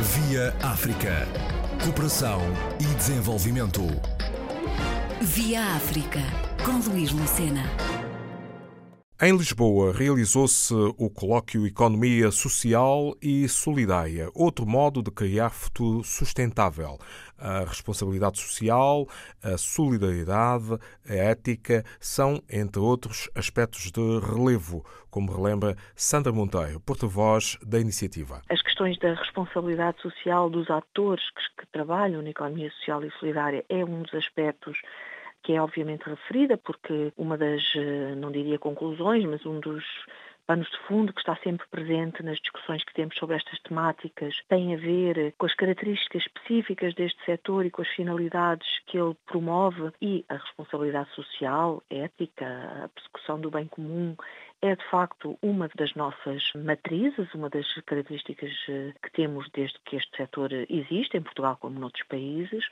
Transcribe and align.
Via 0.00 0.52
África. 0.60 1.26
Cooperação 1.82 2.40
e 2.80 2.94
desenvolvimento. 2.96 3.82
Via 5.22 5.62
África, 5.76 6.20
com 6.64 6.90
Luís 6.90 7.12
Lucena. 7.12 7.62
Em 9.22 9.34
Lisboa 9.36 9.92
realizou-se 9.92 10.74
o 10.74 11.08
colóquio 11.08 11.64
Economia 11.64 12.32
Social 12.32 13.16
e 13.22 13.48
Solidária, 13.48 14.28
outro 14.34 14.66
modo 14.66 15.00
de 15.00 15.12
criar 15.12 15.50
futuro 15.50 16.02
sustentável. 16.02 16.98
A 17.38 17.60
responsabilidade 17.60 18.38
social, 18.38 19.06
a 19.42 19.58
solidariedade, 19.58 20.78
a 21.08 21.14
ética 21.14 21.84
são, 22.00 22.42
entre 22.50 22.80
outros, 22.80 23.28
aspectos 23.34 23.90
de 23.90 24.18
relevo, 24.20 24.84
como 25.10 25.32
relembra 25.32 25.76
Sandra 25.94 26.32
Monteiro, 26.32 26.80
porta-voz 26.80 27.58
da 27.62 27.78
iniciativa. 27.78 28.42
As 28.48 28.62
questões 28.62 28.98
da 28.98 29.14
responsabilidade 29.14 30.00
social 30.00 30.50
dos 30.50 30.70
atores 30.70 31.22
que, 31.30 31.62
que 31.62 31.72
trabalham 31.72 32.22
na 32.22 32.30
economia 32.30 32.70
social 32.70 33.04
e 33.04 33.10
solidária 33.18 33.64
é 33.68 33.84
um 33.84 34.02
dos 34.02 34.14
aspectos 34.14 34.76
que 35.44 35.52
é 35.52 35.60
obviamente 35.60 36.08
referida, 36.08 36.56
porque 36.56 37.12
uma 37.18 37.36
das, 37.36 37.62
eh, 37.76 38.14
não 38.16 38.32
diria 38.32 38.58
conclusões, 38.58 39.24
mas 39.26 39.44
um 39.44 39.60
dos 39.60 39.84
panos 40.46 40.68
de 40.70 40.78
fundo 40.86 41.12
que 41.12 41.20
está 41.20 41.36
sempre 41.36 41.66
presente 41.68 42.22
nas 42.22 42.38
discussões 42.38 42.84
que 42.84 42.94
temos 42.94 43.16
sobre 43.16 43.36
estas 43.36 43.58
temáticas. 43.60 44.34
Tem 44.48 44.74
a 44.74 44.78
ver 44.78 45.34
com 45.38 45.46
as 45.46 45.54
características 45.54 46.22
específicas 46.22 46.94
deste 46.94 47.22
setor 47.24 47.64
e 47.66 47.70
com 47.70 47.82
as 47.82 47.88
finalidades 47.88 48.66
que 48.86 48.98
ele 48.98 49.16
promove 49.26 49.90
e 50.00 50.24
a 50.28 50.34
responsabilidade 50.36 51.10
social, 51.14 51.82
ética, 51.90 52.46
a 52.84 52.88
persecução 52.88 53.40
do 53.40 53.50
bem 53.50 53.66
comum 53.66 54.16
é 54.64 54.74
de 54.74 54.84
facto 54.84 55.38
uma 55.42 55.68
das 55.74 55.94
nossas 55.94 56.42
matrizes, 56.54 57.32
uma 57.34 57.50
das 57.50 57.70
características 57.82 58.50
eh, 58.70 58.94
que 59.02 59.12
temos 59.12 59.46
desde 59.52 59.78
que 59.84 59.96
este 59.96 60.16
setor 60.16 60.50
existe, 60.70 61.18
em 61.18 61.20
Portugal 61.20 61.58
como 61.60 61.78
noutros 61.78 62.06
países. 62.08 62.66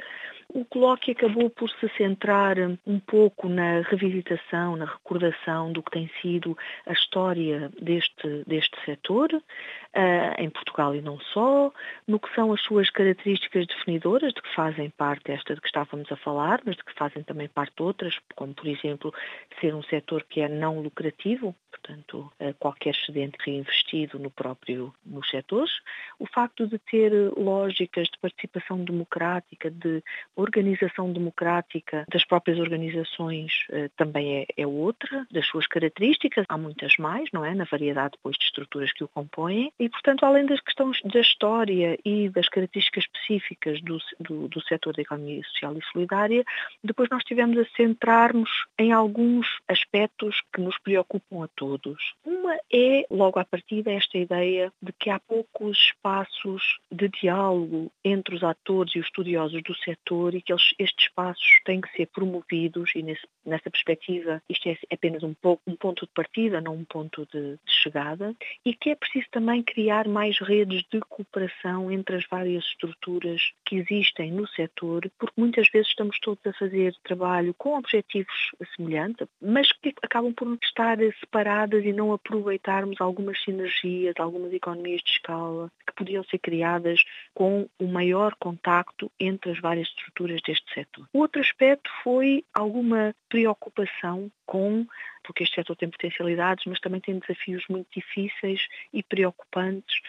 O 0.49 0.65
colóquio 0.65 1.13
acabou 1.13 1.51
por 1.51 1.69
se 1.69 1.89
centrar 1.99 2.57
um 2.87 2.99
pouco 2.99 3.47
na 3.47 3.83
revisitação, 3.83 4.75
na 4.75 4.87
recordação 4.87 5.71
do 5.71 5.83
que 5.83 5.91
tem 5.91 6.11
sido 6.23 6.57
a 6.87 6.93
história 6.95 7.71
deste, 7.79 8.43
deste 8.47 8.83
setor, 8.87 9.31
uh, 9.35 10.35
em 10.39 10.49
Portugal 10.49 10.95
e 10.95 11.03
não 11.03 11.21
só, 11.21 11.71
no 12.09 12.19
que 12.19 12.35
são 12.35 12.55
as 12.55 12.63
suas 12.63 12.89
características 12.89 13.67
definidoras, 13.67 14.33
de 14.33 14.41
que 14.41 14.55
fazem 14.55 14.89
parte 14.91 15.31
esta 15.31 15.55
de 15.55 15.61
que 15.61 15.67
estávamos 15.67 16.11
a 16.11 16.17
falar, 16.17 16.63
mas 16.65 16.77
de 16.77 16.85
que 16.85 16.95
fazem 16.95 17.23
também 17.23 17.49
parte 17.49 17.83
outras, 17.83 18.19
como 18.35 18.55
por 18.55 18.67
exemplo 18.67 19.13
ser 19.61 19.75
um 19.75 19.83
setor 19.83 20.25
que 20.25 20.41
é 20.41 20.49
não 20.49 20.81
lucrativo, 20.81 21.55
portanto, 21.83 22.33
qualquer 22.59 22.95
excedente 22.95 23.37
reinvestido 23.45 24.19
no 24.19 24.31
próprio, 24.31 24.95
nos 25.05 25.29
setores. 25.29 25.73
O 26.19 26.27
facto 26.27 26.67
de 26.67 26.79
ter 26.79 27.13
lógicas 27.37 28.09
de 28.09 28.19
participação 28.19 28.85
democrática, 28.85 29.71
de 29.71 30.03
organização 30.37 31.13
democrática 31.13 32.05
das 32.09 32.25
próprias 32.25 32.59
organizações 32.59 33.53
eh, 33.71 33.91
também 33.97 34.39
é, 34.39 34.47
é 34.57 34.67
outra, 34.67 35.27
das 35.31 35.47
suas 35.47 35.67
características. 35.67 36.47
Há 36.49 36.57
muitas 36.57 36.97
mais, 36.97 37.29
não 37.33 37.45
é? 37.45 37.55
Na 37.55 37.65
variedade 37.65 38.13
depois 38.13 38.37
de 38.37 38.45
estruturas 38.45 38.93
que 38.93 39.05
o 39.05 39.09
compõem. 39.09 39.73
E, 39.79 39.89
portanto, 39.89 40.25
além 40.25 40.47
das 40.47 40.61
questões 40.61 41.01
da 41.03 41.21
história 41.21 41.99
e 42.05 42.29
das 42.29 42.49
características 42.49 43.05
específicas 43.05 43.81
do, 43.83 43.99
do, 44.21 44.49
do 44.49 44.61
setor 44.63 44.95
da 44.95 45.03
economia 45.03 45.43
social 45.45 45.77
e 45.77 45.85
solidária, 45.93 46.45
depois 46.85 47.09
nós 47.11 47.25
tivemos 47.25 47.59
a 47.59 47.65
centrar-nos 47.77 48.51
em 48.79 48.93
alguns 48.93 49.47
aspectos 49.69 50.41
que 50.53 50.61
nos 50.61 50.79
preocupam 50.79 51.45
a 51.45 51.49
todos 51.57 51.72
todos. 51.79 52.15
Uma 52.25 52.57
é, 52.73 53.07
logo 53.11 53.39
à 53.39 53.45
partida, 53.45 53.93
esta 53.93 54.19
ideia 54.19 54.73
de 54.81 54.93
que 54.93 55.11
há 55.11 55.19
poucos 55.19 55.79
espaços 55.79 56.79
de 56.91 57.09
diálogo 57.09 57.91
entre 58.05 58.35
os 58.35 58.43
atores 58.43 58.95
e 58.95 58.99
os 58.99 59.07
estudiosos 59.07 59.63
do 59.63 59.75
setor 59.77 60.35
e 60.35 60.43
que 60.43 60.53
eles, 60.53 60.75
estes 60.79 61.07
espaços 61.07 61.61
têm 61.65 61.81
que 61.81 61.93
ser 61.97 62.07
promovidos 62.07 62.91
e 62.95 63.03
nesse, 63.03 63.27
nessa 63.45 63.71
perspectiva 63.71 64.43
isto 64.49 64.69
é 64.69 64.77
apenas 64.93 65.23
um, 65.23 65.35
pouco, 65.35 65.63
um 65.67 65.77
ponto 65.77 66.07
de 66.07 66.13
partida, 66.13 66.61
não 66.61 66.75
um 66.75 66.85
ponto 66.85 67.27
de, 67.33 67.53
de 67.65 67.73
chegada 67.83 68.35
e 68.65 68.75
que 68.75 68.91
é 68.91 68.95
preciso 68.95 69.27
também 69.31 69.63
criar 69.63 70.09
mais 70.09 70.39
redes 70.39 70.83
de 70.91 71.01
cooperação 71.01 71.91
entre 71.91 72.17
as 72.17 72.27
várias 72.27 72.65
estruturas 72.65 73.53
que 73.65 73.77
existem 73.77 74.31
no 74.31 74.47
setor, 74.49 75.11
porque 75.19 75.41
muitas 75.41 75.69
vezes 75.69 75.89
estamos 75.89 76.19
todos 76.21 76.45
a 76.47 76.53
fazer 76.53 76.95
trabalho 77.05 77.55
com 77.55 77.77
objetivos 77.77 78.53
semelhantes, 78.77 79.27
mas 79.41 79.71
que 79.73 79.95
acabam 80.03 80.33
por 80.33 80.59
estar 80.63 80.99
separados 81.21 81.62
e 81.71 81.93
não 81.93 82.13
aproveitarmos 82.13 83.01
algumas 83.01 83.43
sinergias, 83.43 84.15
algumas 84.19 84.53
economias 84.53 85.01
de 85.03 85.11
escala 85.11 85.71
que 85.87 85.95
podiam 85.95 86.25
ser 86.25 86.39
criadas 86.39 87.03
com 87.35 87.69
o 87.79 87.87
maior 87.87 88.35
contacto 88.37 89.11
entre 89.19 89.51
as 89.53 89.61
várias 89.61 89.89
estruturas 89.89 90.41
deste 90.47 90.73
setor. 90.75 91.07
Outro 91.13 91.41
aspecto 91.41 91.91
foi 92.03 92.45
alguma 92.55 93.15
preocupação 93.29 94.31
com 94.47 94.87
porque 95.23 95.45
este 95.45 95.55
setor 95.55 95.77
tem 95.77 95.89
potencialidades, 95.89 96.65
mas 96.67 96.81
também 96.81 97.01
tem 97.01 97.19
desafios 97.19 97.65
muito 97.69 97.89
difíceis 97.95 98.67
e 98.93 99.03
preocupantes 99.03 100.01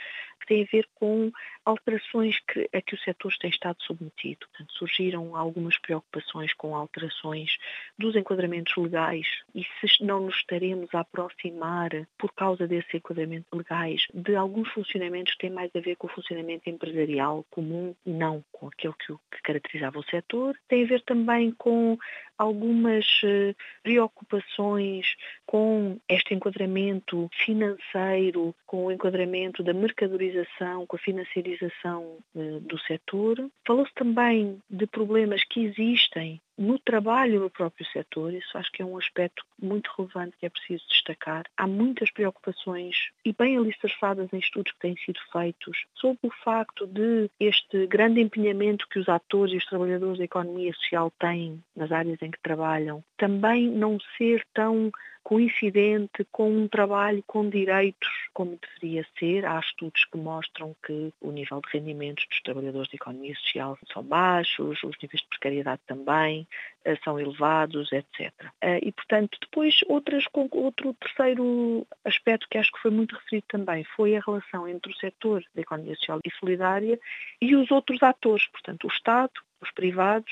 que 0.44 0.48
têm 0.48 0.64
a 0.64 0.72
ver 0.72 0.88
com 0.96 1.32
alterações 1.66 2.38
que, 2.48 2.70
a 2.74 2.82
que 2.82 2.96
o 2.96 3.00
setor 3.00 3.34
tem 3.40 3.50
estado 3.50 3.78
submetido. 3.82 4.46
Portanto, 4.48 4.74
surgiram 4.74 5.36
algumas 5.36 5.78
preocupações 5.80 6.54
com 6.54 6.76
alterações 6.76 7.58
dos 7.98 8.16
enquadramentos 8.16 8.76
legais 8.78 9.28
e 9.56 9.64
se 9.64 10.04
não 10.04 10.22
nos 10.22 10.36
estaremos 10.36 10.94
a 10.94 11.00
aproximar, 11.00 11.90
por 12.18 12.34
causa 12.34 12.68
desses 12.68 12.94
enquadramentos 12.94 13.50
legais, 13.54 14.02
de 14.14 14.36
alguns 14.36 14.70
funcionamentos 14.70 15.34
que 15.34 15.40
têm 15.40 15.50
mais 15.50 15.72
a 15.76 15.80
ver 15.80 15.96
com 15.96 16.08
o 16.08 16.12
funcionamento 16.12 16.70
empresarial 16.70 17.46
comum 17.50 17.96
e 18.06 18.12
não 18.12 18.44
com 18.52 18.68
aquele 18.68 18.94
que, 19.00 19.14
que 19.14 19.42
caracterizava 19.44 20.00
o 20.00 20.04
setor. 20.04 20.58
Tem 20.68 20.84
a 20.84 20.88
ver 20.88 21.02
também 21.04 21.52
com 21.52 21.98
algumas 22.44 23.06
eh, 23.24 23.56
preocupações 23.82 25.16
com 25.46 25.98
este 26.08 26.34
enquadramento 26.34 27.30
financeiro, 27.34 28.56
com 28.66 28.86
o 28.86 28.92
enquadramento 28.92 29.64
da 29.64 29.74
mercadorização, 29.74 30.86
com 30.86 30.96
a 30.96 31.00
financiarização 31.00 32.18
eh, 32.36 32.60
do 32.62 32.78
setor. 32.80 33.50
Falou-se 33.66 33.94
também 33.94 34.62
de 34.70 34.86
problemas 34.86 35.44
que 35.44 35.66
existem 35.66 36.42
no 36.58 36.78
trabalho 36.80 37.40
no 37.40 37.50
próprio 37.50 37.86
setor, 37.88 38.34
isso 38.34 38.58
acho 38.58 38.72
que 38.72 38.82
é 38.82 38.86
um 38.86 38.98
aspecto 38.98 39.44
muito 39.62 39.90
relevante 39.98 40.38
que 40.38 40.46
é 40.46 40.50
preciso 40.50 40.84
destacar. 40.88 41.46
Há 41.58 41.66
muitas 41.68 42.12
preocupações 42.12 42.96
e 43.26 43.34
bem 43.34 43.58
alicerçadas 43.58 44.32
em 44.32 44.38
estudos 44.38 44.72
que 44.74 44.80
têm 44.80 44.96
sido 44.98 45.20
feitos 45.32 45.86
sobre 45.96 46.20
o 46.24 46.32
facto 46.44 46.86
de 46.86 47.30
este 47.40 47.88
grande 47.88 48.22
empenhamento 48.22 48.88
que 48.88 49.00
os 49.00 49.10
atores 49.10 49.54
e 49.54 49.58
os 49.58 49.66
trabalhadores 49.66 50.18
da 50.18 50.26
economia 50.26 50.74
social 50.74 51.12
têm 51.20 51.64
nas 51.76 51.92
áreas 51.92 52.22
em 52.22 52.32
que 52.32 52.42
trabalham, 52.42 53.04
também 53.18 53.70
não 53.70 53.98
ser 54.18 54.46
tão 54.54 54.92
coincidente 55.24 56.26
com 56.32 56.52
um 56.52 56.68
trabalho 56.68 57.24
com 57.26 57.50
direitos 57.50 58.10
como 58.34 58.60
deveria 58.60 59.06
ser. 59.18 59.46
Há 59.46 59.60
estudos 59.60 60.06
que 60.06 60.18
mostram 60.18 60.76
que 60.86 61.14
o 61.22 61.32
nível 61.32 61.62
de 61.62 61.78
rendimentos 61.78 62.26
dos 62.28 62.42
trabalhadores 62.42 62.90
da 62.90 62.96
economia 62.96 63.36
social 63.36 63.78
são 63.92 64.04
baixos, 64.04 64.84
os 64.84 64.96
níveis 65.02 65.22
de 65.22 65.28
precariedade 65.30 65.82
também 65.88 66.48
eh, 66.84 66.98
são 67.04 67.20
elevados, 67.20 67.92
etc. 67.92 68.32
Eh, 68.62 68.80
e, 68.84 68.92
portanto, 68.92 69.38
depois 69.42 69.80
outras, 69.88 70.26
outro 70.52 70.94
terceiro 70.96 71.88
aspecto 72.04 72.48
que 72.50 72.58
acho 72.58 72.72
que 72.72 72.82
foi 72.82 72.92
muito 72.92 73.16
referido 73.16 73.46
também 73.48 73.84
foi 73.96 74.16
a 74.16 74.22
relação 74.22 74.68
entre 74.68 74.92
o 74.92 74.96
setor 74.96 75.44
da 75.56 75.62
economia 75.62 75.96
social 75.96 76.20
e 76.26 76.32
solidária 76.32 77.00
e 77.42 77.56
os 77.56 77.72
outros 77.72 78.02
atores, 78.04 78.48
portanto, 78.48 78.86
o 78.86 78.92
Estado, 78.92 79.32
os 79.62 79.72
privados, 79.72 80.32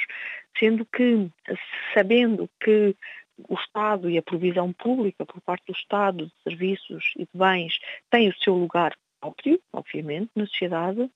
sendo 0.60 0.86
que, 0.86 1.30
sabendo 1.94 2.50
que 2.60 2.96
o 3.48 3.56
Estado 3.56 4.10
e 4.10 4.18
a 4.18 4.22
provisão 4.22 4.72
pública 4.74 5.26
por 5.26 5.42
parte 5.42 5.66
do 5.68 5.74
Estado 5.74 6.26
de 6.26 6.34
serviços 6.44 7.14
e 7.16 7.22
de 7.22 7.30
bens 7.34 7.80
tem 8.10 8.30
o 8.30 8.38
seu 8.38 8.54
lugar 8.56 8.96
próprio, 9.22 9.60
obviamente, 9.72 10.32
na 10.36 10.46
sociedade, 10.48 11.02
uh, 11.02 11.10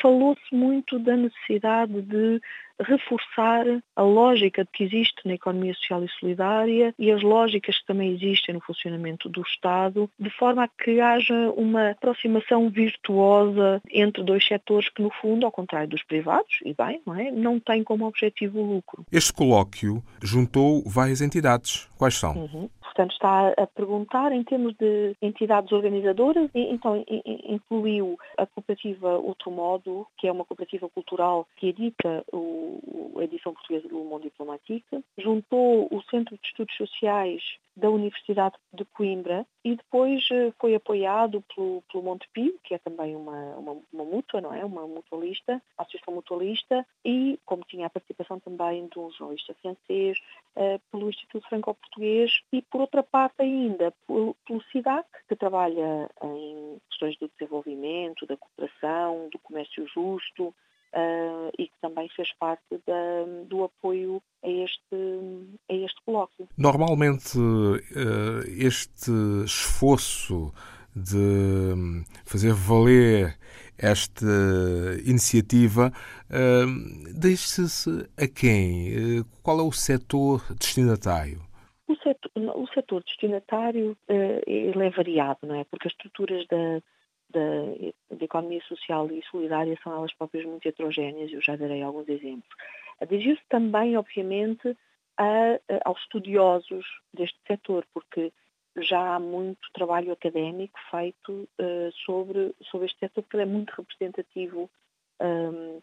falou-se 0.00 0.54
muito 0.54 0.98
da 0.98 1.16
necessidade 1.16 2.00
de 2.02 2.40
reforçar 2.80 3.64
a 3.94 4.02
lógica 4.02 4.66
que 4.70 4.84
existe 4.84 5.22
na 5.24 5.34
economia 5.34 5.72
social 5.74 6.04
e 6.04 6.08
solidária 6.08 6.94
e 6.98 7.10
as 7.10 7.22
lógicas 7.22 7.78
que 7.78 7.86
também 7.86 8.12
existem 8.12 8.54
no 8.54 8.60
funcionamento 8.60 9.28
do 9.28 9.42
Estado, 9.42 10.10
de 10.18 10.30
forma 10.30 10.64
a 10.64 10.68
que 10.68 11.00
haja 11.00 11.50
uma 11.56 11.90
aproximação 11.90 12.68
virtuosa 12.68 13.80
entre 13.90 14.22
dois 14.22 14.46
setores 14.46 14.88
que, 14.90 15.02
no 15.02 15.10
fundo, 15.10 15.46
ao 15.46 15.52
contrário 15.52 15.88
dos 15.88 16.02
privados, 16.02 16.58
e 16.64 16.74
bem, 16.74 17.00
não, 17.06 17.14
é, 17.14 17.30
não 17.30 17.60
têm 17.60 17.82
como 17.82 18.06
objetivo 18.06 18.60
o 18.60 18.74
lucro. 18.74 19.06
Este 19.10 19.32
colóquio 19.32 20.02
juntou 20.22 20.82
várias 20.86 21.20
entidades. 21.20 21.88
Quais 21.96 22.14
são? 22.14 22.34
Uhum. 22.36 22.68
Portanto, 22.96 23.12
está 23.12 23.48
a 23.58 23.66
perguntar 23.66 24.32
em 24.32 24.42
termos 24.42 24.74
de 24.76 25.14
entidades 25.20 25.70
organizadoras, 25.70 26.48
e 26.54 26.60
então 26.72 27.04
incluiu 27.46 28.18
a 28.38 28.46
cooperativa 28.46 29.18
Outro 29.18 29.50
Modo, 29.50 30.06
que 30.16 30.26
é 30.26 30.32
uma 30.32 30.46
cooperativa 30.46 30.88
cultural 30.88 31.46
que 31.56 31.68
edita 31.68 32.24
o, 32.32 33.12
a 33.18 33.24
edição 33.24 33.52
portuguesa 33.52 33.86
do 33.86 33.96
Mundo 33.96 34.22
Diplomático, 34.22 35.04
juntou 35.18 35.88
o 35.90 36.02
Centro 36.04 36.38
de 36.38 36.48
Estudos 36.48 36.74
Sociais 36.74 37.42
da 37.76 37.90
Universidade 37.90 38.56
de 38.72 38.84
Coimbra 38.86 39.46
e 39.62 39.76
depois 39.76 40.26
eh, 40.32 40.52
foi 40.58 40.74
apoiado 40.74 41.44
pelo, 41.54 41.82
pelo 41.90 42.02
Montepio, 42.02 42.58
que 42.64 42.74
é 42.74 42.78
também 42.78 43.14
uma, 43.14 43.56
uma, 43.56 43.72
uma, 43.92 44.04
mútua, 44.04 44.40
não 44.40 44.54
é? 44.54 44.64
Uma 44.64 44.86
mutualista, 44.86 45.60
Associação 45.76 46.14
Mutualista, 46.14 46.86
e 47.04 47.38
como 47.44 47.64
tinha 47.64 47.86
a 47.86 47.90
participação 47.90 48.40
também 48.40 48.86
de 48.86 48.98
um 48.98 49.10
jornalista 49.10 49.54
francês, 49.60 50.18
uh, 50.56 50.80
pelo 50.90 51.10
Instituto 51.10 51.46
Franco-Português 51.48 52.40
e, 52.50 52.62
por 52.62 52.80
outra 52.80 53.02
parte 53.02 53.42
ainda, 53.42 53.92
pelo, 54.06 54.34
pelo 54.46 54.62
SIDAC, 54.72 55.06
que 55.28 55.36
trabalha 55.36 56.08
em 56.22 56.78
questões 56.88 57.18
do 57.18 57.28
desenvolvimento, 57.28 58.26
da 58.26 58.36
cooperação, 58.36 59.28
do 59.30 59.38
comércio 59.40 59.86
justo, 59.88 60.54
uh, 60.96 61.52
e 61.58 61.68
que 61.68 61.78
também 61.80 62.08
fez 62.10 62.32
parte 62.34 62.64
da, 62.86 63.24
do 63.46 63.64
apoio 63.64 64.22
a 64.42 64.48
este, 64.48 65.55
a 65.68 65.74
este 65.74 66.00
colóquio. 66.04 66.48
Normalmente, 66.56 67.38
uh, 67.38 68.40
este 68.58 69.10
esforço 69.44 70.52
de 70.94 72.04
fazer 72.24 72.52
valer 72.52 73.36
esta 73.78 74.24
iniciativa 75.04 75.92
uh, 76.30 77.14
deixa-se 77.14 78.08
a 78.16 78.26
quem? 78.26 79.22
qual 79.42 79.60
é 79.60 79.62
o 79.62 79.72
setor 79.72 80.42
destinatário? 80.58 81.40
O 81.86 81.94
setor, 81.96 82.30
o 82.34 82.66
setor 82.68 83.02
destinatário 83.04 83.96
uh, 84.08 84.42
ele 84.46 84.86
é 84.86 84.90
variado, 84.90 85.40
não 85.42 85.54
é? 85.54 85.64
Porque 85.64 85.88
as 85.88 85.92
estruturas 85.92 86.46
da, 86.48 86.82
da, 87.30 88.16
da, 88.16 88.24
economia 88.24 88.62
social 88.66 89.10
e 89.10 89.22
solidária 89.30 89.78
são 89.84 89.94
elas 89.94 90.12
próprias 90.14 90.46
muito 90.46 90.66
heterogéneas, 90.66 91.32
eu 91.32 91.42
já 91.42 91.56
darei 91.56 91.82
alguns 91.82 92.08
exemplos. 92.08 92.48
Dirigir-se 93.08 93.42
também, 93.48 93.96
obviamente, 93.96 94.76
a, 95.18 95.58
aos 95.84 96.00
estudiosos 96.00 96.84
deste 97.12 97.38
setor, 97.46 97.86
porque 97.92 98.32
já 98.78 99.14
há 99.14 99.18
muito 99.18 99.70
trabalho 99.72 100.12
académico 100.12 100.78
feito 100.90 101.48
uh, 101.58 101.92
sobre, 102.04 102.54
sobre 102.70 102.86
este 102.86 102.98
setor, 102.98 103.24
que 103.24 103.36
é 103.38 103.46
muito 103.46 103.70
representativo 103.70 104.70
um, 105.20 105.80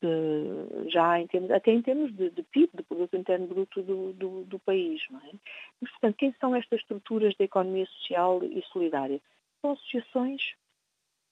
de, 0.00 0.90
já 0.90 1.20
em 1.20 1.26
termos, 1.26 1.50
até 1.50 1.72
em 1.72 1.82
termos 1.82 2.14
de, 2.14 2.30
de 2.30 2.42
PIB, 2.42 2.70
de 2.74 2.82
produto 2.82 3.16
interno 3.16 3.46
bruto 3.46 3.82
do, 3.82 4.12
do, 4.12 4.44
do 4.44 4.58
país. 4.58 5.02
É? 5.10 5.36
Mas, 5.80 5.90
portanto, 5.92 6.16
quem 6.16 6.34
são 6.40 6.54
estas 6.54 6.80
estruturas 6.80 7.34
da 7.36 7.44
economia 7.44 7.86
social 7.86 8.42
e 8.44 8.62
solidária? 8.72 9.20
São 9.60 9.72
associações 9.72 10.54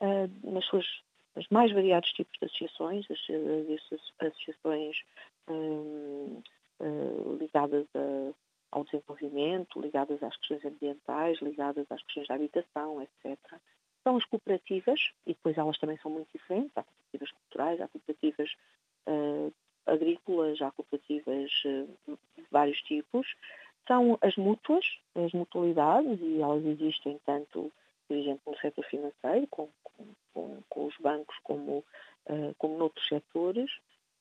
uh, 0.00 0.50
nas 0.50 0.64
suas 0.66 0.86
mais 1.50 1.72
variados 1.72 2.12
tipos 2.12 2.38
de 2.38 2.44
associações, 2.44 3.06
as, 3.10 3.18
as 4.20 4.32
associações 4.32 4.96
um, 5.48 5.54
uh, 5.54 5.61
ligadas 7.72 7.88
a, 7.94 8.32
ao 8.70 8.84
desenvolvimento, 8.84 9.80
ligadas 9.80 10.22
às 10.22 10.36
questões 10.36 10.64
ambientais, 10.64 11.40
ligadas 11.40 11.86
às 11.90 12.02
questões 12.02 12.28
da 12.28 12.34
habitação, 12.34 13.02
etc. 13.02 13.38
São 14.02 14.16
as 14.16 14.24
cooperativas, 14.24 15.00
e 15.26 15.34
depois 15.34 15.56
elas 15.56 15.78
também 15.78 15.98
são 15.98 16.10
muito 16.10 16.28
diferentes, 16.32 16.72
há 16.76 16.82
cooperativas 16.82 17.30
culturais, 17.30 17.80
há 17.80 17.88
cooperativas 17.88 18.50
uh, 19.06 19.52
agrícolas, 19.86 20.60
há 20.60 20.70
cooperativas 20.72 21.50
uh, 21.64 22.18
de 22.36 22.46
vários 22.50 22.80
tipos. 22.82 23.26
São 23.86 24.18
as 24.20 24.36
mútuas, 24.36 24.84
as 25.14 25.32
mutualidades, 25.32 26.20
e 26.20 26.40
elas 26.40 26.64
existem 26.64 27.20
tanto 27.26 27.72
por 28.08 28.18
exemplo, 28.18 28.52
no 28.52 28.58
setor 28.58 28.84
financeiro, 28.84 29.46
com, 29.48 29.68
com, 30.34 30.62
com 30.68 30.86
os 30.86 30.94
bancos, 30.98 31.34
como, 31.42 31.78
uh, 32.26 32.54
como 32.58 32.76
noutros 32.76 33.08
setores. 33.08 33.70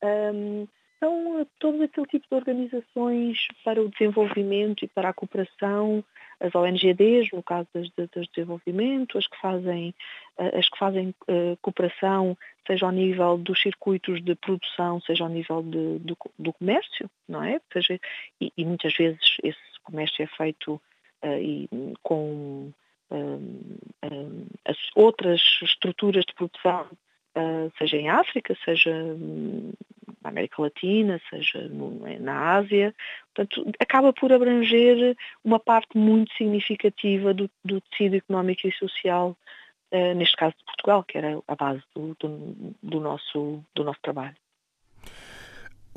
Um, 0.01 0.65
são 1.01 1.47
todo 1.59 1.81
aquele 1.83 2.05
tipo 2.05 2.27
de 2.29 2.35
organizações 2.35 3.47
para 3.65 3.81
o 3.81 3.89
desenvolvimento 3.89 4.85
e 4.85 4.87
para 4.87 5.09
a 5.09 5.13
cooperação, 5.13 6.03
as 6.39 6.53
ONGDs, 6.53 7.31
no 7.33 7.41
caso 7.41 7.67
das, 7.73 7.89
das 8.13 8.27
desenvolvimento, 8.27 9.17
as 9.17 9.25
que 9.27 9.37
fazem, 9.41 9.95
eh, 10.37 10.59
as 10.59 10.69
que 10.69 10.77
fazem 10.77 11.13
uh, 11.27 11.57
cooperação, 11.61 12.37
seja 12.67 12.85
ao 12.85 12.91
nível 12.91 13.37
dos 13.37 13.59
circuitos 13.61 14.23
de 14.23 14.35
produção, 14.35 15.01
seja 15.01 15.23
ao 15.23 15.29
nível 15.29 15.63
de, 15.63 15.99
do, 15.99 16.17
do 16.37 16.53
comércio, 16.53 17.09
não 17.27 17.43
é? 17.43 17.59
Seja, 17.73 17.99
e, 18.39 18.53
e, 18.55 18.63
muitas 18.63 18.93
vezes 18.93 19.37
esse 19.43 19.59
comércio 19.83 20.23
é 20.23 20.27
feito 20.27 20.75
uh, 21.23 21.41
e, 21.41 21.67
com 22.03 22.71
as 24.65 24.77
outras 24.95 25.41
estruturas 25.61 26.23
de 26.23 26.33
produção, 26.33 26.87
ah, 27.35 27.69
seja 27.77 27.97
em 27.97 28.09
África, 28.09 28.57
seja 28.65 28.91
na 30.21 30.29
América 30.29 30.61
Latina, 30.61 31.19
seja 31.29 31.69
na 32.19 32.55
Ásia. 32.55 32.93
Portanto, 33.33 33.71
acaba 33.79 34.13
por 34.13 34.31
abranger 34.31 35.15
uma 35.43 35.59
parte 35.59 35.97
muito 35.97 36.33
significativa 36.35 37.33
do, 37.33 37.49
do 37.63 37.81
tecido 37.81 38.15
económico 38.15 38.67
e 38.67 38.71
social, 38.73 39.35
ah, 39.91 40.13
neste 40.13 40.35
caso 40.35 40.55
de 40.57 40.63
Portugal, 40.65 41.03
que 41.03 41.17
era 41.17 41.39
a 41.47 41.55
base 41.55 41.81
do, 41.95 42.15
do, 42.19 42.75
do 42.81 42.99
nosso, 42.99 43.63
do 43.75 43.83
nosso 43.83 43.99
trabalho. 44.01 44.35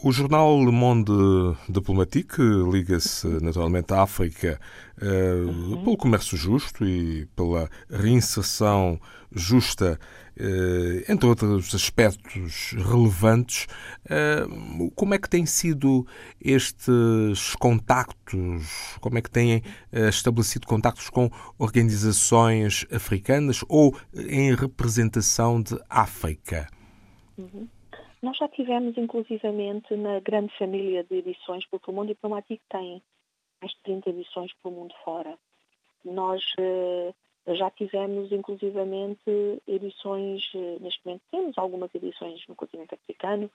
O 0.07 0.13
jornal 0.13 0.63
Le 0.63 0.71
Monde 0.71 1.57
Diplomatique 1.67 2.39
liga-se 2.39 3.27
naturalmente 3.41 3.91
à 3.95 4.03
África 4.03 4.61
uh, 5.01 5.49
uhum. 5.49 5.83
pelo 5.83 5.97
comércio 5.97 6.37
justo 6.37 6.85
e 6.85 7.25
pela 7.35 7.71
reinserção 7.89 9.01
justa, 9.33 9.99
uh, 10.39 11.11
entre 11.11 11.27
outros 11.27 11.75
aspectos 11.75 12.75
relevantes. 12.77 13.67
Uh, 14.05 14.91
como 14.91 15.15
é 15.15 15.19
que 15.19 15.31
têm 15.31 15.47
sido 15.47 16.07
estes 16.39 17.55
contactos? 17.59 18.99
Como 19.01 19.17
é 19.17 19.23
que 19.23 19.31
têm 19.31 19.63
estabelecido 19.91 20.67
contactos 20.67 21.09
com 21.09 21.31
organizações 21.59 22.85
africanas 22.93 23.65
ou 23.71 23.97
em 24.15 24.55
representação 24.55 25.63
de 25.63 25.81
África? 25.89 26.69
Uhum. 27.39 27.67
Nós 28.25 28.39
já 28.39 28.49
tivemos, 28.49 28.97
inclusivamente, 28.97 29.95
na 29.97 30.19
grande 30.19 30.51
família 30.57 31.05
de 31.05 31.17
edições, 31.17 31.67
porque 31.67 31.91
o 31.91 31.93
Mundo 31.93 32.09
Diplomático 32.09 32.65
tem 32.71 33.03
mais 33.61 33.75
de 33.75 33.81
30 33.83 34.09
edições 34.09 34.51
pelo 34.63 34.75
mundo 34.75 34.95
fora. 35.05 35.39
Nós 36.03 36.43
uh, 36.59 37.55
já 37.55 37.71
tivemos, 37.73 38.33
inclusivamente, 38.33 39.21
edições, 39.69 40.43
uh, 40.55 40.79
neste 40.81 41.05
momento 41.05 41.23
temos 41.31 41.59
algumas 41.59 41.95
edições 41.95 42.43
no 42.49 42.55
continente 42.55 42.95
africano, 42.95 43.51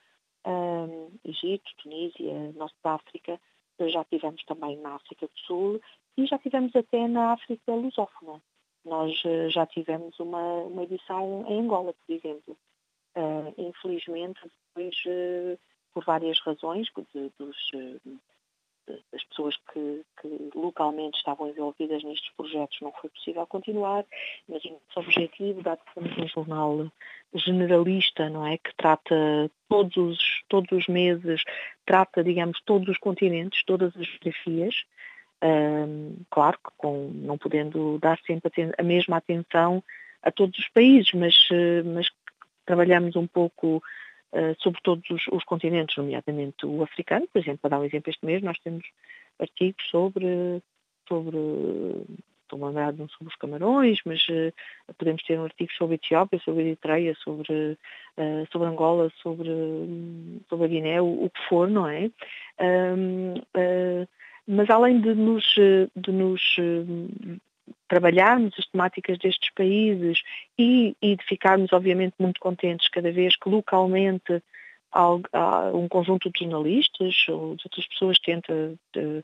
um, 0.46 1.10
Egito, 1.26 1.72
Tunísia, 1.82 2.54
Norte 2.56 2.76
da 2.84 2.94
África, 2.94 3.42
já 3.80 4.04
tivemos 4.04 4.44
também 4.44 4.78
na 4.78 4.94
África 4.94 5.26
do 5.26 5.40
Sul 5.48 5.82
e 6.16 6.28
já 6.28 6.38
tivemos 6.38 6.76
até 6.76 7.08
na 7.08 7.32
África 7.32 7.74
lusófona. 7.74 8.40
Nós 8.86 9.20
uh, 9.26 9.50
já 9.50 9.66
tivemos 9.66 10.20
uma, 10.20 10.62
uma 10.66 10.84
edição 10.84 11.44
em 11.48 11.60
Angola, 11.60 11.92
por 12.06 12.14
exemplo. 12.14 12.56
Uh, 13.16 13.54
infelizmente, 13.58 14.40
depois, 14.44 14.96
uh, 15.06 15.60
por 15.94 16.06
várias 16.06 16.40
razões, 16.42 16.88
de, 17.14 17.32
dos, 17.40 17.58
uh, 17.74 18.20
das 19.12 19.24
pessoas 19.26 19.56
que, 19.72 20.04
que, 20.22 20.50
localmente 20.56 21.18
estavam 21.18 21.50
envolvidas 21.50 22.04
nestes 22.04 22.32
projetos, 22.36 22.78
não 22.82 22.92
foi 22.94 23.10
possível 23.10 23.46
continuar, 23.48 24.06
mas 24.48 24.64
o 24.66 24.72
nosso 24.72 25.00
objetivo, 25.00 25.62
dado 25.62 25.82
que 25.86 25.94
somos 25.94 26.18
um 26.18 26.28
jornal 26.28 26.92
generalista, 27.34 28.30
não 28.30 28.46
é, 28.46 28.58
que 28.58 28.74
trata 28.76 29.52
todos 29.68 29.98
os, 29.98 30.44
todos 30.48 30.72
os 30.72 30.88
meses, 30.88 31.44
trata, 31.86 32.24
digamos, 32.24 32.60
todos 32.62 32.88
os 32.90 32.98
continentes, 32.98 33.64
todas 33.64 33.96
as 33.96 34.08
geografias, 34.08 34.76
claro 36.30 36.58
que 36.58 36.72
com, 36.78 37.12
não 37.14 37.38
podendo 37.38 37.98
dar 38.00 38.20
sempre 38.26 38.52
a, 38.78 38.84
mesma 38.84 39.18
atenção 39.18 39.84
a 40.22 40.32
todos 40.32 40.60
os 40.60 40.68
países, 40.70 41.14
mas, 41.14 41.48
mas 41.86 42.10
trabalhamos 42.70 43.16
um 43.16 43.26
pouco 43.26 43.82
uh, 44.32 44.56
sobre 44.60 44.80
todos 44.84 45.10
os, 45.10 45.28
os, 45.32 45.44
continentes, 45.44 45.98
nomeadamente 45.98 46.64
o 46.64 46.84
africano, 46.84 47.28
por 47.34 47.40
exemplo, 47.40 47.58
para 47.64 47.72
dar 47.72 47.80
um 47.80 47.84
exemplo 47.84 48.12
este 48.12 48.24
mês, 48.24 48.44
nós 48.44 48.60
temos 48.60 48.86
artigos 49.40 49.84
sobre, 49.90 50.62
sobre 51.08 51.38
estou 52.44 52.60
um 52.60 53.08
sobre 53.08 53.28
os 53.28 53.36
camarões, 53.38 53.98
mas 54.06 54.22
uh, 54.30 54.54
podemos 55.00 55.24
ter 55.24 55.40
um 55.40 55.46
artigo 55.46 55.72
sobre 55.74 55.96
Etiópia, 55.96 56.40
sobre 56.46 56.62
Eritreia, 56.62 57.16
sobre, 57.16 57.76
uh, 58.18 58.48
sobre 58.52 58.68
Angola, 58.68 59.12
sobre, 59.24 59.50
sobre 60.48 60.66
a 60.66 60.68
Guiné, 60.68 61.02
o, 61.02 61.26
o 61.26 61.30
que 61.32 61.42
for, 61.50 61.68
não 61.68 61.88
é? 61.88 62.12
Uh, 62.60 64.08
mas 64.48 64.70
além 64.70 65.02
de 65.02 65.16
nos, 65.16 65.44
de 65.96 66.12
nos 66.12 66.42
trabalharmos 67.88 68.54
as 68.58 68.66
temáticas 68.68 69.18
destes 69.18 69.52
países 69.54 70.22
e, 70.58 70.96
e 71.02 71.16
de 71.16 71.24
ficarmos, 71.26 71.72
obviamente, 71.74 72.16
muito 72.20 72.40
contentes 72.40 72.90
cada 72.90 73.12
vez 73.12 73.36
que 73.36 73.50
localmente 73.50 74.42
um 75.74 75.88
conjunto 75.88 76.32
de 76.32 76.40
jornalistas 76.40 77.26
ou 77.28 77.56
de 77.56 77.64
outras 77.66 77.88
pessoas 77.88 78.18
tenta 78.20 78.74
de, 78.94 79.24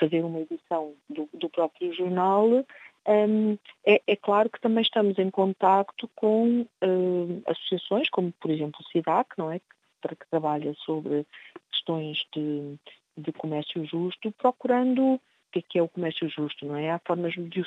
fazer 0.00 0.24
uma 0.24 0.40
edição 0.40 0.94
do, 1.08 1.28
do 1.34 1.50
próprio 1.50 1.92
jornal, 1.92 2.64
um, 3.06 3.56
é, 3.84 4.02
é, 4.06 4.16
claro 4.16 4.50
que 4.50 4.60
também 4.60 4.82
estamos 4.82 5.16
em 5.18 5.30
contacto 5.30 6.10
com 6.16 6.66
um, 6.82 7.42
associações, 7.46 8.10
como 8.10 8.32
por 8.32 8.50
exemplo 8.50 8.80
o 8.80 8.90
SIDAC, 8.90 9.30
não 9.38 9.50
é? 9.52 9.60
que, 9.60 10.16
que 10.16 10.28
trabalha 10.28 10.74
sobre 10.84 11.24
questões 11.70 12.26
de, 12.34 12.76
de 13.16 13.32
comércio 13.32 13.84
justo, 13.86 14.32
procurando 14.32 15.20
que 15.52 15.58
é, 15.58 15.62
que 15.62 15.78
é 15.78 15.82
o 15.82 15.88
comércio 15.88 16.28
justo, 16.28 16.66
não 16.66 16.76
é? 16.76 16.90
Há 16.90 16.98
formas 16.98 17.32
de 17.34 17.64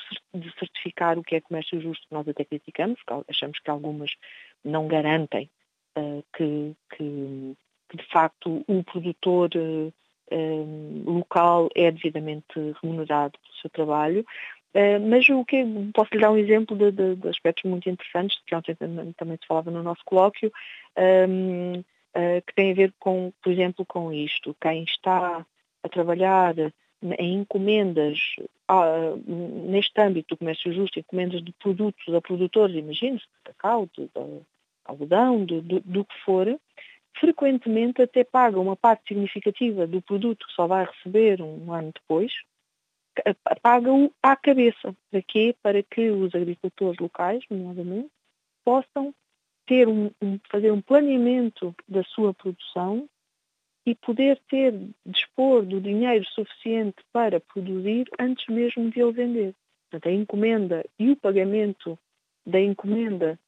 certificar 0.58 1.18
o 1.18 1.22
que 1.22 1.36
é 1.36 1.40
comércio 1.40 1.80
justo 1.80 2.06
nós 2.10 2.26
até 2.28 2.44
criticamos, 2.44 3.00
achamos 3.28 3.58
que 3.58 3.70
algumas 3.70 4.12
não 4.64 4.86
garantem 4.86 5.50
uh, 5.96 6.24
que, 6.36 6.74
que, 6.94 7.56
que, 7.88 7.96
de 7.96 8.04
facto 8.10 8.64
o 8.66 8.84
produtor 8.84 9.50
uh, 9.56 11.10
local 11.10 11.68
é 11.74 11.90
devidamente 11.90 12.46
remunerado 12.82 13.38
pelo 13.38 13.54
seu 13.60 13.70
trabalho. 13.70 14.24
Uh, 14.72 15.00
mas 15.08 15.28
o 15.28 15.44
que 15.44 15.64
posso 15.92 16.14
lhe 16.14 16.20
dar 16.20 16.30
um 16.30 16.36
exemplo 16.36 16.76
de, 16.76 16.92
de, 16.92 17.16
de, 17.16 17.28
aspectos 17.28 17.68
muito 17.68 17.88
interessantes 17.88 18.40
que 18.46 18.54
ontem 18.54 18.74
também, 18.76 19.12
também 19.14 19.36
se 19.36 19.46
falava 19.46 19.70
no 19.70 19.82
nosso 19.82 20.02
colóquio, 20.04 20.52
um, 20.96 21.82
que 22.44 22.54
tem 22.56 22.72
a 22.72 22.74
ver 22.74 22.92
com, 22.98 23.32
por 23.40 23.52
exemplo, 23.52 23.86
com 23.86 24.12
isto. 24.12 24.56
Quem 24.60 24.82
está 24.82 25.46
a 25.82 25.88
trabalhar 25.88 26.54
em 27.18 27.40
encomendas 27.40 28.18
ah, 28.68 29.14
neste 29.26 29.98
âmbito 30.00 30.34
do 30.34 30.38
comércio 30.38 30.72
justo, 30.72 30.98
encomendas 30.98 31.42
de 31.42 31.52
produtos 31.52 32.14
a 32.14 32.20
produtores, 32.20 32.76
imagine-se, 32.76 33.24
de 33.24 33.42
cacau, 33.44 33.88
de, 33.96 34.04
de 34.04 34.40
algodão, 34.84 35.44
de, 35.44 35.60
de, 35.60 35.80
do 35.80 36.04
que 36.04 36.14
for, 36.24 36.58
frequentemente 37.18 38.02
até 38.02 38.24
paga 38.24 38.58
uma 38.60 38.76
parte 38.76 39.08
significativa 39.08 39.86
do 39.86 40.00
produto 40.00 40.46
que 40.46 40.52
só 40.52 40.66
vai 40.66 40.84
receber 40.84 41.42
um 41.42 41.72
ano 41.72 41.92
depois, 41.92 42.32
paga-o 43.62 44.12
à 44.22 44.36
cabeça. 44.36 44.94
Para 45.10 45.22
quê? 45.22 45.54
Para 45.62 45.82
que 45.82 46.10
os 46.10 46.34
agricultores 46.34 46.98
locais, 46.98 47.42
nomeadamente, 47.50 48.10
possam 48.64 49.14
ter 49.66 49.88
um, 49.88 50.10
um, 50.22 50.38
fazer 50.50 50.70
um 50.70 50.80
planeamento 50.80 51.74
da 51.88 52.02
sua 52.04 52.32
produção 52.34 53.08
e 53.86 53.94
poder 53.94 54.38
ter, 54.48 54.74
dispor 55.06 55.64
do 55.64 55.80
dinheiro 55.80 56.24
suficiente 56.26 56.98
para 57.12 57.40
produzir 57.40 58.06
antes 58.18 58.46
mesmo 58.48 58.90
de 58.90 59.00
ele 59.00 59.12
vender. 59.12 59.54
Portanto, 59.90 60.08
a 60.08 60.12
encomenda 60.12 60.84
e 60.98 61.10
o 61.10 61.16
pagamento 61.16 61.98
da 62.46 62.60
encomenda, 62.60 63.38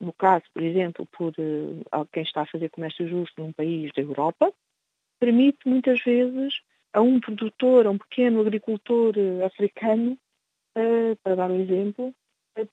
no 0.00 0.12
caso, 0.12 0.44
por 0.54 0.62
exemplo, 0.62 1.06
por 1.06 1.32
uh, 1.38 2.06
quem 2.12 2.22
está 2.22 2.42
a 2.42 2.46
fazer 2.46 2.70
comércio 2.70 3.06
justo 3.08 3.42
num 3.42 3.52
país 3.52 3.92
da 3.94 4.02
Europa, 4.02 4.52
permite 5.18 5.68
muitas 5.68 6.00
vezes 6.02 6.54
a 6.92 7.00
um 7.00 7.20
produtor, 7.20 7.86
a 7.86 7.90
um 7.90 7.98
pequeno 7.98 8.40
agricultor 8.40 9.14
uh, 9.16 9.44
africano, 9.44 10.18
uh, 10.76 11.16
para 11.22 11.36
dar 11.36 11.50
um 11.50 11.60
exemplo, 11.60 12.14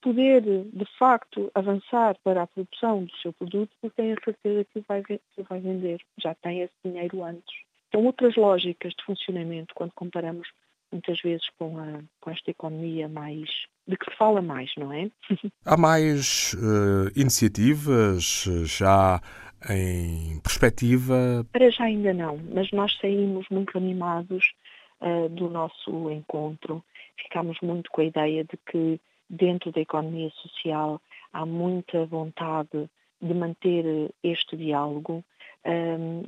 poder, 0.02 0.42
de 0.42 0.86
facto, 0.98 1.52
avançar 1.54 2.18
para 2.24 2.44
a 2.44 2.48
produção 2.48 3.04
do 3.04 3.16
seu 3.18 3.32
produto 3.34 3.72
porque 3.82 4.02
tem 4.02 4.14
a 4.14 4.24
certeza 4.24 4.66
que 4.74 4.84
vai, 4.88 5.04
que 5.04 5.44
vai 5.48 5.60
vender, 5.60 6.02
já 6.18 6.34
tem 6.36 6.62
esse 6.62 6.74
dinheiro 6.84 7.24
antes. 7.24 7.56
São 7.92 8.06
outras 8.06 8.36
lógicas 8.36 8.94
de 8.94 9.04
funcionamento 9.06 9.74
quando 9.74 9.92
comparamos 9.94 10.48
muitas 10.92 11.20
vezes 11.22 11.48
com, 11.58 11.78
a, 11.78 12.00
com 12.20 12.32
esta 12.32 12.52
economia 12.52 13.08
mais 13.08 13.50
de 13.88 13.98
que 13.98 14.10
se 14.12 14.18
fala 14.18 14.42
mais, 14.42 14.72
não 14.78 14.92
é? 14.92 15.10
Há 15.66 15.78
mais 15.78 16.54
uh, 16.54 17.12
iniciativas 17.16 18.46
já 18.64 19.22
em 19.70 20.40
perspectiva? 20.42 21.46
Para 21.52 21.70
já 21.70 21.86
ainda 21.86 22.14
não, 22.14 22.40
mas 22.54 22.72
nós 22.72 22.98
saímos 23.00 23.46
muito 23.50 23.78
animados 23.78 24.54
uh, 25.02 25.30
do 25.30 25.50
nosso 25.50 26.12
encontro. 26.12 26.84
Ficámos 27.18 27.58
muito 27.62 27.90
com 27.92 28.02
a 28.02 28.06
ideia 28.06 28.44
de 28.44 28.58
que 28.70 29.00
dentro 29.30 29.72
da 29.72 29.82
economia 29.82 30.30
social 30.32 31.02
há 31.34 31.46
muita 31.46 32.06
vontade 32.06 32.90
de 33.22 33.34
manter 33.34 34.12
este 34.24 34.56
diálogo. 34.56 35.24
Um, 35.66 36.24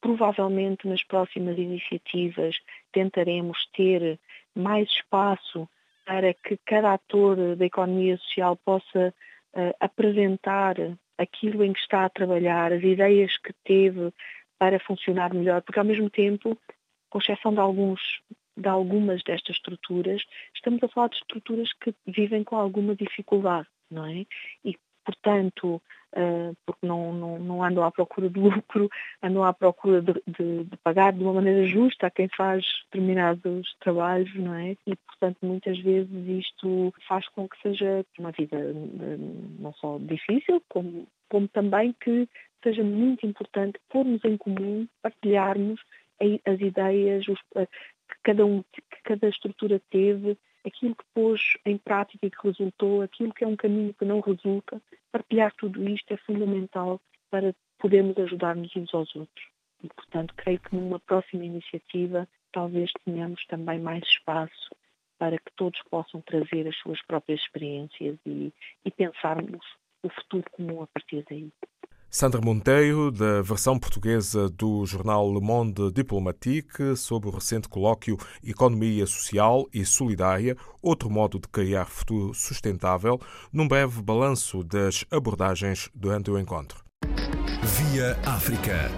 provavelmente 0.00 0.88
nas 0.88 1.02
próximas 1.04 1.58
iniciativas 1.58 2.56
tentaremos 2.92 3.66
ter 3.74 4.18
mais 4.54 4.88
espaço 4.88 5.68
para 6.06 6.32
que 6.32 6.56
cada 6.64 6.94
ator 6.94 7.56
da 7.56 7.64
economia 7.66 8.16
social 8.18 8.56
possa 8.56 9.14
uh, 9.54 9.74
apresentar 9.78 10.76
aquilo 11.18 11.62
em 11.62 11.72
que 11.72 11.80
está 11.80 12.06
a 12.06 12.10
trabalhar, 12.10 12.72
as 12.72 12.82
ideias 12.82 13.36
que 13.38 13.52
teve 13.64 14.12
para 14.58 14.80
funcionar 14.80 15.34
melhor, 15.34 15.62
porque 15.62 15.78
ao 15.78 15.84
mesmo 15.84 16.08
tempo, 16.08 16.56
com 17.10 17.18
exceção 17.18 17.52
de 17.52 17.60
alguns 17.60 18.00
de 18.60 18.68
algumas 18.68 19.22
destas 19.22 19.56
estruturas, 19.56 20.22
estamos 20.54 20.82
a 20.82 20.88
falar 20.88 21.08
de 21.08 21.16
estruturas 21.16 21.72
que 21.74 21.94
vivem 22.06 22.44
com 22.44 22.56
alguma 22.56 22.94
dificuldade, 22.94 23.68
não 23.90 24.06
é? 24.06 24.26
E, 24.64 24.76
portanto, 25.04 25.80
uh, 26.12 26.56
porque 26.66 26.86
não, 26.86 27.12
não, 27.12 27.38
não, 27.38 27.64
andam 27.64 27.84
à 27.84 27.90
procura 27.90 28.28
de 28.28 28.38
lucro, 28.38 28.88
andam 29.22 29.44
à 29.44 29.52
procura 29.52 30.02
de, 30.02 30.12
de, 30.26 30.64
de, 30.64 30.76
pagar 30.78 31.12
de 31.12 31.22
uma 31.22 31.34
maneira 31.34 31.66
justa 31.66 32.06
a 32.06 32.10
quem 32.10 32.28
faz 32.28 32.64
determinados 32.84 33.74
trabalhos, 33.80 34.34
não 34.34 34.54
é? 34.54 34.76
E, 34.86 34.96
portanto, 34.96 35.38
muitas 35.42 35.78
vezes 35.78 36.10
isto 36.28 36.94
faz 37.08 37.26
com 37.28 37.48
que 37.48 37.60
seja 37.62 38.04
uma 38.18 38.30
vida 38.32 38.56
eh, 38.56 39.16
não 39.58 39.72
só 39.74 39.98
difícil, 39.98 40.62
como, 40.68 41.06
como 41.28 41.48
também 41.48 41.94
que 42.00 42.28
seja 42.62 42.84
muito 42.84 43.26
importante 43.26 43.80
pormos 43.88 44.22
em 44.24 44.36
comum, 44.36 44.86
partilharmos 45.02 45.80
as 46.44 46.60
ideias, 46.60 47.24
que 48.10 48.16
cada, 48.22 48.44
um, 48.44 48.62
que 48.62 49.02
cada 49.04 49.28
estrutura 49.28 49.80
teve, 49.90 50.36
aquilo 50.64 50.94
que 50.94 51.04
pôs 51.14 51.40
em 51.64 51.78
prática 51.78 52.26
e 52.26 52.30
que 52.30 52.46
resultou, 52.46 53.02
aquilo 53.02 53.32
que 53.32 53.44
é 53.44 53.46
um 53.46 53.56
caminho 53.56 53.94
que 53.94 54.04
não 54.04 54.20
resulta, 54.20 54.80
partilhar 55.10 55.52
tudo 55.56 55.88
isto 55.88 56.12
é 56.12 56.16
fundamental 56.18 57.00
para 57.30 57.54
podermos 57.78 58.16
ajudar-nos 58.18 58.74
uns 58.76 58.92
aos 58.94 59.14
outros. 59.16 59.46
E, 59.82 59.88
portanto, 59.88 60.34
creio 60.36 60.60
que 60.60 60.74
numa 60.74 61.00
próxima 61.00 61.44
iniciativa 61.44 62.28
talvez 62.52 62.90
tenhamos 63.04 63.44
também 63.46 63.78
mais 63.78 64.02
espaço 64.04 64.74
para 65.18 65.38
que 65.38 65.52
todos 65.56 65.80
possam 65.90 66.20
trazer 66.22 66.66
as 66.66 66.76
suas 66.78 67.00
próprias 67.02 67.40
experiências 67.40 68.18
e, 68.26 68.52
e 68.84 68.90
pensarmos 68.90 69.64
o 70.02 70.08
futuro 70.08 70.44
comum 70.50 70.82
a 70.82 70.86
partir 70.86 71.24
daí. 71.28 71.50
Sandra 72.10 72.40
Monteiro, 72.40 73.12
da 73.12 73.40
versão 73.40 73.78
portuguesa 73.78 74.48
do 74.50 74.84
jornal 74.84 75.32
Le 75.32 75.40
Monde 75.40 75.92
Diplomatique, 75.92 76.96
sobre 76.96 77.28
o 77.28 77.32
recente 77.32 77.68
colóquio 77.68 78.18
Economia 78.42 79.06
Social 79.06 79.68
e 79.72 79.84
Solidária, 79.84 80.56
outro 80.82 81.08
modo 81.08 81.38
de 81.38 81.46
criar 81.46 81.86
futuro 81.86 82.34
sustentável, 82.34 83.20
num 83.52 83.68
breve 83.68 84.02
balanço 84.02 84.64
das 84.64 85.04
abordagens 85.08 85.88
durante 85.94 86.32
o 86.32 86.38
encontro. 86.38 86.82
Via 87.62 88.18
África. 88.26 88.90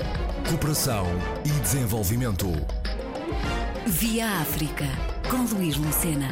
Cooperação 0.49 1.05
e 1.45 1.61
desenvolvimento. 1.61 2.47
Via 3.87 4.27
África, 4.41 4.87
com 5.31 5.55
Luís 5.55 5.77
Lucena. 5.77 6.29